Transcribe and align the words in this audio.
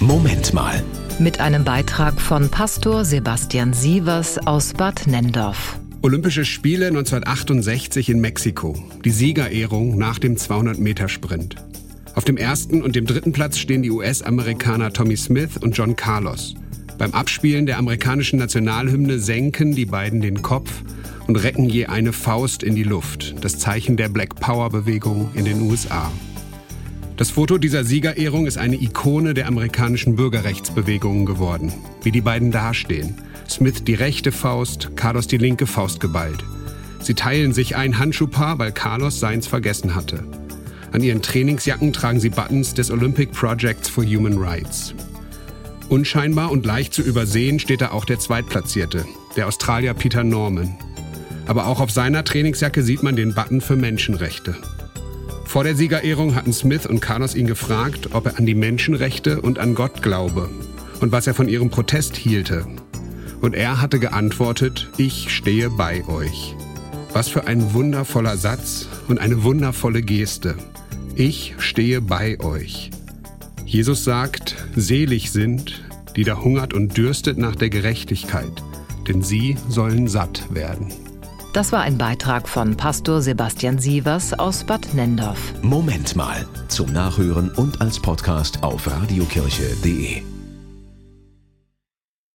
Moment 0.00 0.54
mal. 0.54 0.80
Mit 1.18 1.40
einem 1.40 1.64
Beitrag 1.64 2.20
von 2.20 2.48
Pastor 2.50 3.04
Sebastian 3.04 3.72
Sievers 3.72 4.38
aus 4.46 4.72
Bad 4.72 5.08
Nendorf. 5.08 5.80
Olympische 6.02 6.44
Spiele 6.44 6.86
1968 6.86 8.08
in 8.10 8.20
Mexiko. 8.20 8.76
Die 9.04 9.10
Siegerehrung 9.10 9.98
nach 9.98 10.20
dem 10.20 10.36
200-Meter-Sprint. 10.36 11.56
Auf 12.14 12.24
dem 12.24 12.36
ersten 12.36 12.80
und 12.80 12.94
dem 12.94 13.06
dritten 13.06 13.32
Platz 13.32 13.58
stehen 13.58 13.82
die 13.82 13.90
US-Amerikaner 13.90 14.92
Tommy 14.92 15.16
Smith 15.16 15.56
und 15.56 15.76
John 15.76 15.96
Carlos. 15.96 16.54
Beim 16.96 17.12
Abspielen 17.12 17.66
der 17.66 17.78
amerikanischen 17.78 18.38
Nationalhymne 18.38 19.18
senken 19.18 19.74
die 19.74 19.86
beiden 19.86 20.20
den 20.20 20.42
Kopf 20.42 20.70
und 21.26 21.34
recken 21.34 21.68
je 21.68 21.86
eine 21.86 22.12
Faust 22.12 22.62
in 22.62 22.76
die 22.76 22.84
Luft, 22.84 23.34
das 23.40 23.58
Zeichen 23.58 23.96
der 23.96 24.08
Black 24.08 24.36
Power-Bewegung 24.36 25.30
in 25.34 25.44
den 25.44 25.60
USA. 25.62 26.12
Das 27.18 27.30
Foto 27.30 27.58
dieser 27.58 27.82
Siegerehrung 27.82 28.46
ist 28.46 28.58
eine 28.58 28.80
Ikone 28.80 29.34
der 29.34 29.48
amerikanischen 29.48 30.14
Bürgerrechtsbewegungen 30.14 31.26
geworden, 31.26 31.72
wie 32.04 32.12
die 32.12 32.20
beiden 32.20 32.52
dastehen. 32.52 33.16
Smith 33.50 33.82
die 33.82 33.94
rechte 33.94 34.30
Faust, 34.30 34.90
Carlos 34.94 35.26
die 35.26 35.36
linke 35.36 35.66
Faust 35.66 35.98
geballt. 35.98 36.44
Sie 37.02 37.14
teilen 37.14 37.52
sich 37.52 37.74
ein 37.74 37.98
Handschuhpaar, 37.98 38.60
weil 38.60 38.70
Carlos 38.70 39.18
seins 39.18 39.48
vergessen 39.48 39.96
hatte. 39.96 40.22
An 40.92 41.02
ihren 41.02 41.20
Trainingsjacken 41.20 41.92
tragen 41.92 42.20
sie 42.20 42.30
Buttons 42.30 42.72
des 42.72 42.88
Olympic 42.88 43.32
Projects 43.32 43.88
for 43.88 44.04
Human 44.04 44.38
Rights. 44.38 44.94
Unscheinbar 45.88 46.52
und 46.52 46.64
leicht 46.64 46.94
zu 46.94 47.02
übersehen 47.02 47.58
steht 47.58 47.80
da 47.80 47.90
auch 47.90 48.04
der 48.04 48.20
Zweitplatzierte, 48.20 49.04
der 49.34 49.48
Australier 49.48 49.94
Peter 49.94 50.22
Norman. 50.22 50.76
Aber 51.48 51.66
auch 51.66 51.80
auf 51.80 51.90
seiner 51.90 52.22
Trainingsjacke 52.22 52.84
sieht 52.84 53.02
man 53.02 53.16
den 53.16 53.34
Button 53.34 53.60
für 53.60 53.74
Menschenrechte. 53.74 54.54
Vor 55.48 55.64
der 55.64 55.74
Siegerehrung 55.74 56.34
hatten 56.34 56.52
Smith 56.52 56.84
und 56.84 57.00
Carlos 57.00 57.34
ihn 57.34 57.46
gefragt, 57.46 58.10
ob 58.12 58.26
er 58.26 58.36
an 58.36 58.44
die 58.44 58.54
Menschenrechte 58.54 59.40
und 59.40 59.58
an 59.58 59.74
Gott 59.74 60.02
glaube 60.02 60.50
und 61.00 61.10
was 61.10 61.26
er 61.26 61.32
von 61.32 61.48
ihrem 61.48 61.70
Protest 61.70 62.16
hielte. 62.16 62.66
Und 63.40 63.54
er 63.54 63.80
hatte 63.80 63.98
geantwortet, 63.98 64.90
ich 64.98 65.30
stehe 65.34 65.70
bei 65.70 66.06
euch. 66.06 66.54
Was 67.14 67.30
für 67.30 67.46
ein 67.46 67.72
wundervoller 67.72 68.36
Satz 68.36 68.88
und 69.08 69.20
eine 69.20 69.42
wundervolle 69.42 70.02
Geste. 70.02 70.54
Ich 71.14 71.54
stehe 71.56 72.02
bei 72.02 72.38
euch. 72.40 72.90
Jesus 73.64 74.04
sagt, 74.04 74.54
selig 74.76 75.30
sind, 75.30 75.82
die 76.14 76.24
da 76.24 76.42
hungert 76.42 76.74
und 76.74 76.94
dürstet 76.98 77.38
nach 77.38 77.56
der 77.56 77.70
Gerechtigkeit, 77.70 78.52
denn 79.08 79.22
sie 79.22 79.56
sollen 79.70 80.08
satt 80.08 80.54
werden. 80.54 80.92
Das 81.52 81.72
war 81.72 81.80
ein 81.80 81.98
Beitrag 81.98 82.48
von 82.48 82.76
Pastor 82.76 83.22
Sebastian 83.22 83.78
Sievers 83.78 84.38
aus 84.38 84.64
Bad 84.64 84.94
Nendorf. 84.94 85.54
Moment 85.62 86.14
mal. 86.14 86.46
Zum 86.68 86.92
Nachhören 86.92 87.50
und 87.50 87.80
als 87.80 88.00
Podcast 88.00 88.62
auf 88.62 88.86
radiokirche.de. 88.86 90.37